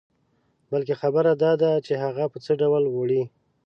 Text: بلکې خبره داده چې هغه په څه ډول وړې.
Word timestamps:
بلکې 0.71 0.95
خبره 1.01 1.31
داده 1.43 1.71
چې 1.85 1.93
هغه 2.03 2.23
په 2.31 2.37
څه 2.43 2.51
ډول 2.61 2.83
وړې. 2.95 3.23